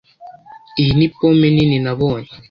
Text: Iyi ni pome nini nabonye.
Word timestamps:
Iyi 0.81 0.91
ni 0.97 1.07
pome 1.15 1.47
nini 1.55 1.77
nabonye. 1.83 2.29